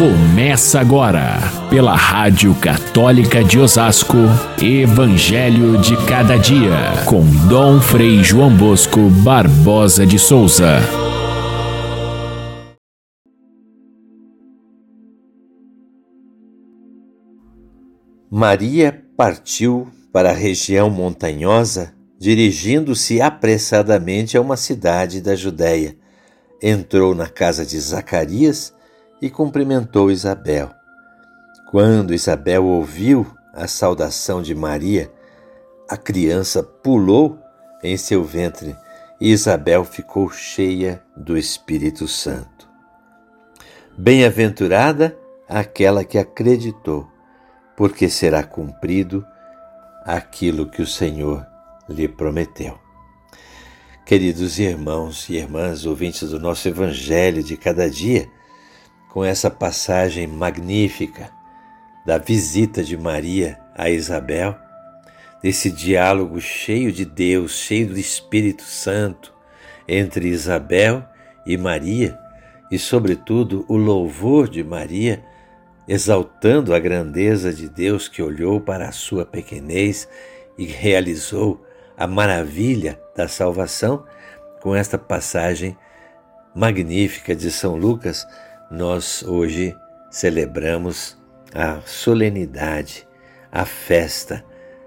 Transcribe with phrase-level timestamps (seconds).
[0.00, 1.36] Começa agora,
[1.68, 4.16] pela Rádio Católica de Osasco,
[4.58, 10.78] Evangelho de Cada Dia, com Dom Frei João Bosco Barbosa de Souza.
[18.30, 25.94] Maria partiu para a região montanhosa, dirigindo-se apressadamente a uma cidade da Judéia.
[26.62, 28.72] Entrou na casa de Zacarias
[29.20, 30.70] e cumprimentou Isabel.
[31.70, 35.10] Quando Isabel ouviu a saudação de Maria,
[35.88, 37.38] a criança pulou
[37.82, 38.76] em seu ventre
[39.20, 42.68] e Isabel ficou cheia do Espírito Santo.
[43.96, 45.16] Bem-aventurada
[45.48, 47.06] aquela que acreditou,
[47.76, 49.24] porque será cumprido
[50.04, 51.46] aquilo que o Senhor
[51.88, 52.78] lhe prometeu.
[54.06, 58.28] Queridos irmãos e irmãs, ouvintes do nosso Evangelho de cada dia,
[59.10, 61.30] com essa passagem magnífica
[62.06, 64.56] da visita de Maria a Isabel,
[65.42, 69.34] desse diálogo cheio de Deus, cheio do Espírito Santo
[69.86, 71.04] entre Isabel
[71.44, 72.18] e Maria,
[72.70, 75.24] e, sobretudo, o louvor de Maria,
[75.88, 80.08] exaltando a grandeza de Deus que olhou para a sua pequenez
[80.56, 84.04] e realizou a maravilha da salvação,
[84.60, 85.76] com esta passagem
[86.54, 88.26] magnífica de São Lucas,
[88.70, 89.76] nós hoje
[90.10, 91.18] celebramos
[91.52, 93.06] a solenidade,
[93.50, 94.44] a festa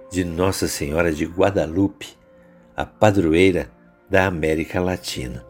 [0.09, 2.17] de Nossa Senhora de Guadalupe,
[2.76, 3.70] a padroeira
[4.09, 5.45] da América Latina.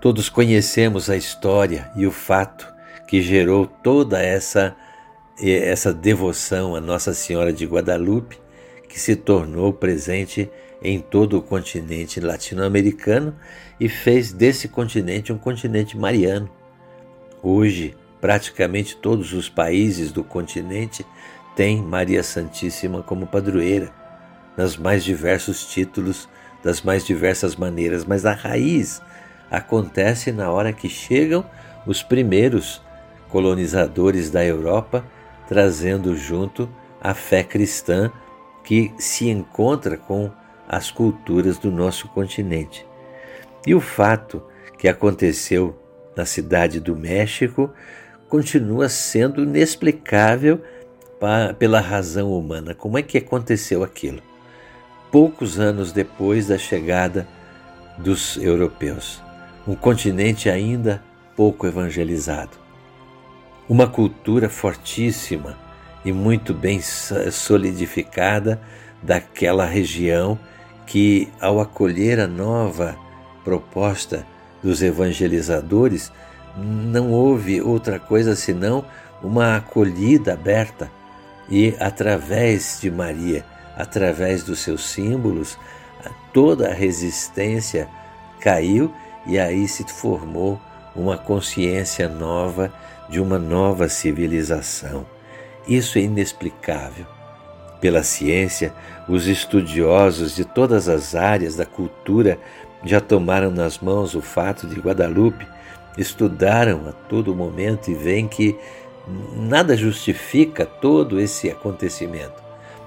[0.00, 2.72] Todos conhecemos a história e o fato
[3.06, 4.74] que gerou toda essa
[5.36, 8.38] essa devoção a Nossa Senhora de Guadalupe,
[8.88, 10.48] que se tornou presente
[10.80, 13.34] em todo o continente latino-americano
[13.80, 16.48] e fez desse continente um continente mariano.
[17.46, 21.04] Hoje, praticamente todos os países do continente
[21.54, 23.92] têm Maria Santíssima como padroeira,
[24.56, 26.26] nos mais diversos títulos,
[26.62, 29.02] das mais diversas maneiras, mas a raiz
[29.50, 31.44] acontece na hora que chegam
[31.86, 32.80] os primeiros
[33.28, 35.04] colonizadores da Europa,
[35.46, 36.66] trazendo junto
[36.98, 38.10] a fé cristã
[38.64, 40.30] que se encontra com
[40.66, 42.86] as culturas do nosso continente.
[43.66, 44.42] E o fato
[44.78, 45.83] que aconteceu
[46.16, 47.70] na cidade do México
[48.28, 50.60] continua sendo inexplicável
[51.58, 52.74] pela razão humana.
[52.74, 54.22] Como é que aconteceu aquilo?
[55.10, 57.26] Poucos anos depois da chegada
[57.98, 59.22] dos europeus,
[59.66, 61.02] um continente ainda
[61.36, 62.58] pouco evangelizado,
[63.68, 65.56] uma cultura fortíssima
[66.04, 68.60] e muito bem solidificada
[69.02, 70.38] daquela região
[70.86, 72.96] que, ao acolher a nova
[73.44, 74.26] proposta
[74.64, 76.10] dos evangelizadores,
[76.56, 78.84] não houve outra coisa senão
[79.22, 80.90] uma acolhida aberta
[81.50, 83.44] e através de Maria,
[83.76, 85.58] através dos seus símbolos,
[86.32, 87.88] toda a resistência
[88.40, 88.90] caiu
[89.26, 90.58] e aí se formou
[90.96, 92.72] uma consciência nova
[93.08, 95.06] de uma nova civilização.
[95.68, 97.06] Isso é inexplicável.
[97.80, 98.72] Pela ciência,
[99.06, 102.38] os estudiosos de todas as áreas da cultura
[102.84, 105.46] já tomaram nas mãos o fato de Guadalupe,
[105.96, 108.56] estudaram a todo momento e veem que
[109.36, 112.42] nada justifica todo esse acontecimento.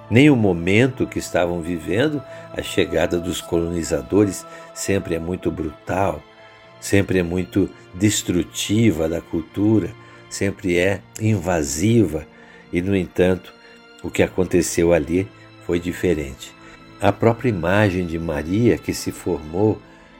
[0.09, 2.21] Nem o momento que estavam vivendo,
[2.53, 6.21] a chegada dos colonizadores sempre é muito brutal,
[6.79, 9.91] sempre é muito destrutiva da cultura,
[10.29, 12.25] sempre é invasiva,
[12.71, 13.53] e no entanto,
[14.03, 15.27] o que aconteceu ali
[15.65, 16.55] foi diferente.
[17.01, 19.79] A própria imagem de Maria que se formou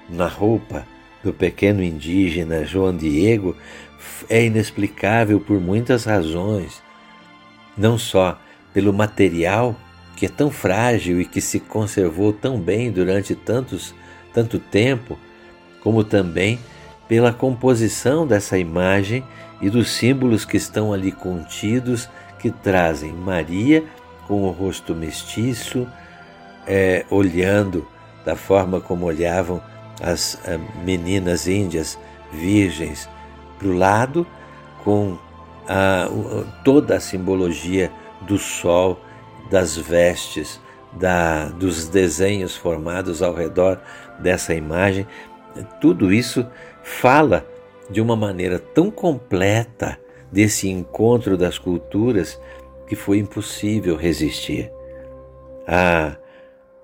[0.10, 0.86] na roupa
[1.24, 3.56] do pequeno indígena João Diego
[4.30, 6.82] é inexplicável por muitas razões.
[7.78, 8.40] Não só
[8.74, 9.76] pelo material,
[10.16, 13.94] que é tão frágil e que se conservou tão bem durante tantos,
[14.34, 15.18] tanto tempo,
[15.82, 16.60] como também
[17.08, 19.24] pela composição dessa imagem
[19.62, 22.10] e dos símbolos que estão ali contidos,
[22.40, 23.84] que trazem Maria
[24.28, 25.88] com o rosto mestiço,
[26.68, 27.88] é, olhando
[28.26, 29.62] da forma como olhavam
[30.02, 31.98] as uh, meninas índias
[32.32, 33.10] virgens
[33.58, 34.28] para o lado,
[34.84, 35.18] com
[35.68, 36.08] a,
[36.64, 37.92] toda a simbologia
[38.22, 39.00] do sol,
[39.50, 40.60] das vestes,
[40.94, 43.80] da, dos desenhos formados ao redor
[44.20, 45.06] dessa imagem,
[45.82, 46.48] tudo isso
[46.84, 47.46] fala
[47.90, 50.00] de uma maneira tão completa
[50.32, 52.40] desse encontro das culturas
[52.88, 54.72] que foi impossível resistir.
[55.68, 56.18] A,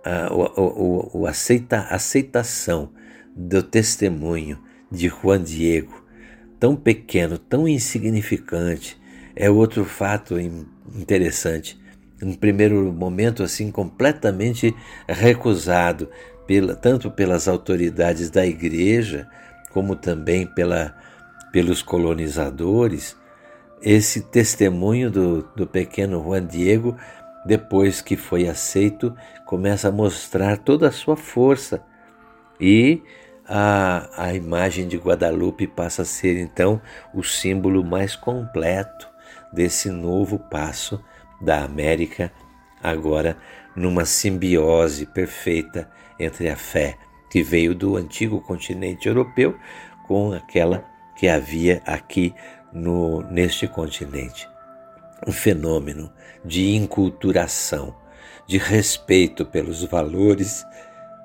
[0.04, 2.90] a, o aceita, aceitação
[3.36, 4.60] do testemunho
[4.92, 6.04] de Juan Diego
[6.64, 8.98] tão pequeno, tão insignificante.
[9.36, 11.78] É outro fato interessante.
[12.22, 14.74] No primeiro momento, assim, completamente
[15.06, 16.10] recusado,
[16.48, 19.28] pela, tanto pelas autoridades da igreja,
[19.74, 20.96] como também pela,
[21.52, 23.14] pelos colonizadores,
[23.82, 26.96] esse testemunho do, do pequeno Juan Diego,
[27.46, 29.14] depois que foi aceito,
[29.46, 31.84] começa a mostrar toda a sua força.
[32.58, 33.02] E
[33.48, 36.82] a, a imagem de Guadalupe passa a ser então
[37.14, 39.08] o símbolo mais completo
[39.52, 41.04] desse novo passo
[41.42, 42.32] da América,
[42.82, 43.38] agora
[43.76, 46.98] numa simbiose perfeita entre a fé
[47.30, 49.58] que veio do antigo continente europeu
[50.08, 50.86] com aquela
[51.16, 52.34] que havia aqui
[52.72, 54.48] no, neste continente.
[55.26, 56.12] Um fenômeno
[56.44, 57.96] de inculturação,
[58.46, 60.66] de respeito pelos valores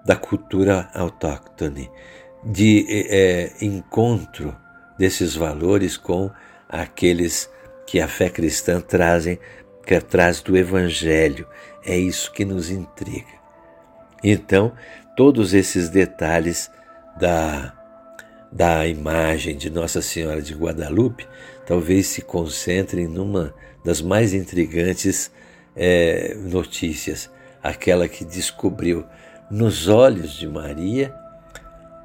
[0.04, 1.90] da cultura autóctone,
[2.44, 4.56] de é, encontro
[4.98, 6.30] desses valores com
[6.68, 7.50] aqueles
[7.86, 9.38] que a fé cristã trazem,
[9.84, 11.46] que traz do Evangelho.
[11.84, 13.38] É isso que nos intriga.
[14.22, 14.72] Então,
[15.16, 16.70] todos esses detalhes
[17.18, 17.74] da
[18.50, 21.28] da imagem de Nossa Senhora de Guadalupe
[21.66, 23.54] talvez se concentrem numa
[23.84, 25.30] das mais intrigantes
[25.76, 27.30] é, notícias,
[27.62, 29.04] aquela que descobriu
[29.50, 31.14] nos olhos de Maria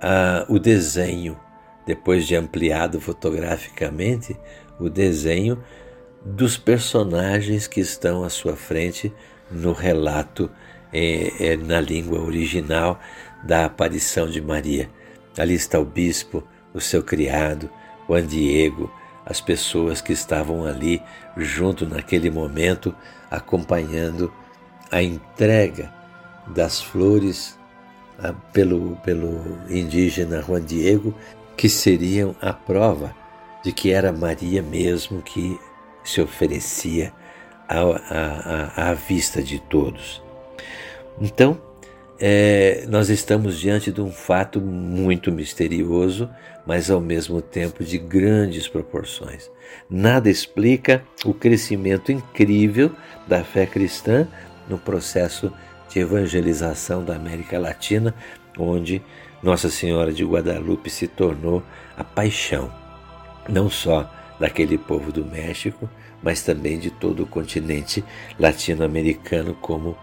[0.01, 1.37] a, o desenho,
[1.85, 4.37] depois de ampliado fotograficamente,
[4.79, 5.61] o desenho
[6.25, 9.13] dos personagens que estão à sua frente
[9.51, 10.49] no relato
[10.91, 12.99] é, é, na língua original
[13.43, 14.89] da aparição de Maria.
[15.37, 16.43] Ali está o bispo,
[16.73, 17.69] o seu criado,
[18.07, 18.91] o Diego,
[19.25, 21.01] as pessoas que estavam ali
[21.35, 22.95] junto naquele momento,
[23.29, 24.31] acompanhando
[24.91, 26.02] a entrega
[26.47, 27.57] das flores
[28.19, 31.13] ah, pelo, pelo indígena Juan Diego,
[31.55, 33.15] que seriam a prova
[33.63, 35.59] de que era Maria mesmo que
[36.03, 37.13] se oferecia
[37.67, 40.21] à, à, à vista de todos.
[41.21, 41.59] Então,
[42.19, 46.29] é, nós estamos diante de um fato muito misterioso,
[46.65, 49.49] mas ao mesmo tempo de grandes proporções.
[49.89, 52.91] Nada explica o crescimento incrível
[53.27, 54.27] da fé cristã
[54.69, 55.51] no processo
[55.93, 58.15] de evangelização da América Latina,
[58.57, 59.01] onde
[59.43, 61.61] Nossa Senhora de Guadalupe se tornou
[61.95, 62.71] a paixão,
[63.47, 65.87] não só daquele povo do México,
[66.21, 68.03] mas também de todo o continente
[68.39, 69.95] latino-americano como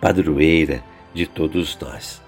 [0.00, 0.82] padroeira
[1.12, 2.22] de todos nós.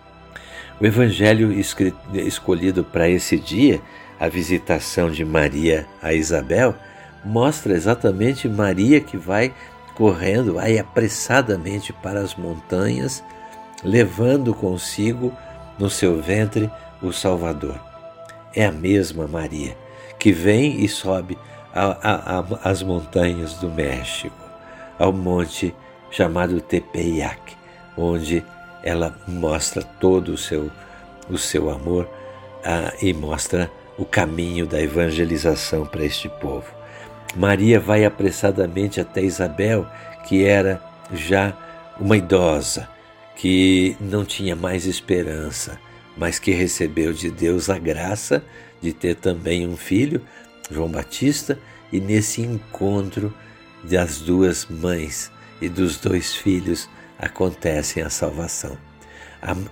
[0.79, 3.81] O evangelho escolhido para esse dia,
[4.19, 6.75] a visitação de Maria a Isabel,
[7.25, 9.55] mostra exatamente Maria que vai
[10.00, 13.23] correndo, vai apressadamente para as montanhas,
[13.85, 15.31] levando consigo
[15.79, 16.70] no seu ventre
[17.02, 17.79] o Salvador.
[18.56, 19.76] É a mesma Maria
[20.19, 21.37] que vem e sobe
[22.64, 24.35] as montanhas do México,
[24.99, 25.75] ao monte
[26.11, 27.55] chamado Tepeyac,
[27.94, 28.43] onde
[28.82, 30.70] ela mostra todo o seu,
[31.29, 32.08] o seu amor
[32.64, 36.79] ah, e mostra o caminho da evangelização para este povo.
[37.36, 39.86] Maria vai apressadamente até Isabel,
[40.26, 40.82] que era
[41.12, 41.56] já
[41.98, 42.88] uma idosa,
[43.36, 45.78] que não tinha mais esperança,
[46.16, 48.44] mas que recebeu de Deus a graça
[48.80, 50.20] de ter também um filho,
[50.70, 51.58] João Batista,
[51.92, 53.32] e nesse encontro
[53.84, 58.76] das duas mães e dos dois filhos, acontece a salvação.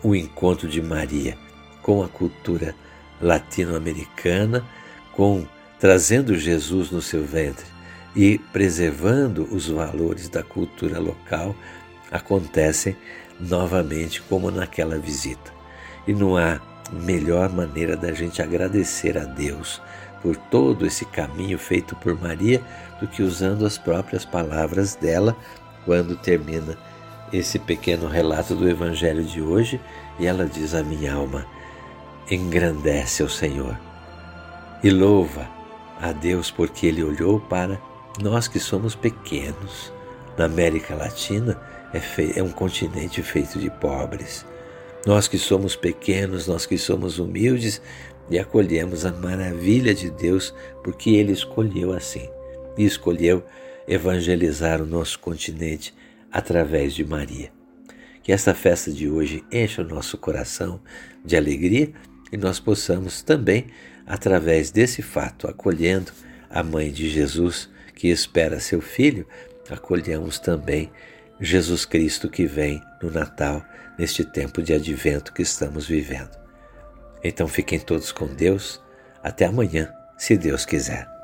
[0.03, 1.37] O encontro de Maria
[1.83, 2.75] com a cultura
[3.21, 4.65] latino-americana,
[5.13, 5.47] com
[5.79, 7.67] trazendo Jesus no seu ventre
[8.15, 11.55] e preservando os valores da cultura local,
[12.11, 12.97] acontecem
[13.39, 15.53] novamente como naquela visita.
[16.07, 16.61] E não há
[16.93, 19.81] melhor maneira da gente agradecer a Deus
[20.23, 22.61] por todo esse caminho feito por Maria
[23.01, 25.37] do que usando as próprias palavras dela
[25.85, 26.77] quando termina
[27.33, 29.81] esse pequeno relato do Evangelho de hoje
[30.19, 31.47] e ela diz: A minha alma
[32.31, 33.79] engrandece o Senhor
[34.83, 35.58] e louva
[36.01, 37.81] a Deus porque Ele olhou para
[38.21, 39.93] nós que somos pequenos.
[40.37, 41.61] Na América Latina
[41.93, 44.45] é, é um continente feito de pobres.
[45.07, 47.81] Nós que somos pequenos, nós que somos humildes
[48.31, 52.29] e acolhemos a maravilha de Deus porque Ele escolheu assim
[52.77, 53.45] e escolheu
[53.87, 55.95] evangelizar o nosso continente
[56.31, 57.51] através de Maria.
[58.23, 60.81] Que esta festa de hoje encha o nosso coração
[61.25, 61.93] de alegria
[62.33, 63.67] e nós possamos também,
[64.07, 66.13] através desse fato, acolhendo
[66.51, 69.27] a mãe de Jesus que espera seu filho,
[69.69, 70.91] acolhemos também
[71.41, 73.65] Jesus Cristo que vem no Natal,
[73.99, 76.37] neste tempo de advento que estamos vivendo.
[77.23, 78.81] Então fiquem todos com Deus.
[79.23, 81.18] Até amanhã, se Deus quiser.